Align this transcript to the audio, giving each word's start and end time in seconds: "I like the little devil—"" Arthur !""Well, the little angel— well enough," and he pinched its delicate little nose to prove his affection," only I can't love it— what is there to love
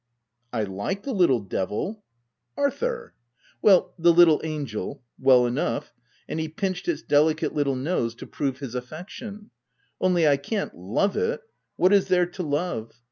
"I 0.51 0.63
like 0.63 1.03
the 1.03 1.13
little 1.13 1.41
devil—"" 1.41 2.03
Arthur 2.57 3.13
!""Well, 3.61 3.93
the 3.99 4.11
little 4.11 4.41
angel— 4.43 5.03
well 5.19 5.45
enough," 5.45 5.93
and 6.27 6.39
he 6.39 6.49
pinched 6.49 6.87
its 6.87 7.03
delicate 7.03 7.53
little 7.53 7.75
nose 7.75 8.15
to 8.15 8.25
prove 8.25 8.57
his 8.57 8.73
affection," 8.73 9.51
only 10.01 10.27
I 10.27 10.37
can't 10.37 10.75
love 10.75 11.15
it— 11.15 11.41
what 11.77 11.93
is 11.93 12.07
there 12.07 12.25
to 12.25 12.41
love 12.41 12.93